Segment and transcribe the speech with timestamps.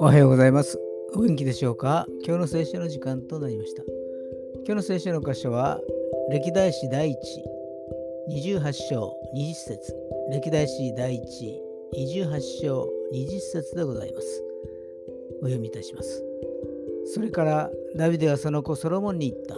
[0.00, 0.78] おはようございます。
[1.14, 2.06] お元気でしょうか？
[2.26, 3.82] 今日の聖書の時間となりました。
[4.66, 5.80] 今日の聖書の箇所は、
[6.30, 7.18] 歴代史第一
[8.28, 9.96] 28章20節
[10.30, 11.62] 歴代史第一
[11.96, 14.44] 28章20節でございます。
[15.40, 16.22] お読みいたします。
[17.14, 19.56] それからダビデはその子ソロモンに言った。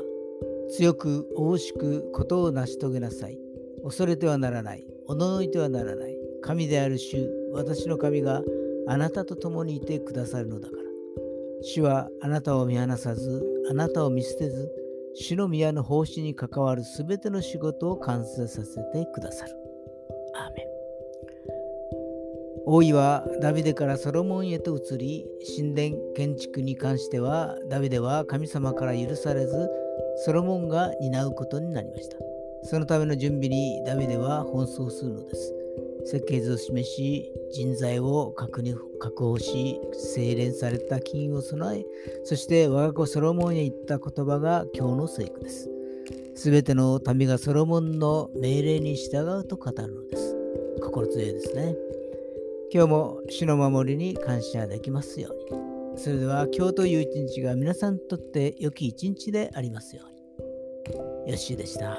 [0.76, 3.36] 強く大しくことを成し遂げなさい。
[3.82, 4.86] 恐れてはならない。
[5.10, 6.16] おのいてはならない。
[6.40, 8.44] 神である主、私の神が
[8.86, 10.82] あなたと共にいてくださるのだから。
[11.62, 14.70] 主はあなたを見放さず、あなたを見捨てず、
[15.14, 19.56] 主の宮の奉仕に関わるすべての仕事を完成させてくださる。
[20.36, 20.66] アーメン
[22.66, 29.68] 王位はダビデからソロモンへと移り、神殿建築に関してはダビデは神様から許されず、
[30.24, 32.29] ソロモンが担うことになりました。
[32.64, 35.54] そのための準備にダビデは奔走するのです。
[36.04, 38.62] 設計図を示し、人材を確
[39.24, 41.84] 保し、精錬された金を備え、
[42.24, 45.70] そして我が子ソロモンへ言った言葉が今日の聖句です。
[46.34, 50.36] すべての民がソロモンの命令に従うと語るのです。
[50.82, 51.76] 心強いですね。
[52.72, 55.98] 今日も主の守りに感謝できますように。
[55.98, 61.32] それでは今日という一日が皆さんにとって良き一日でありますように。
[61.32, 61.98] よしでした。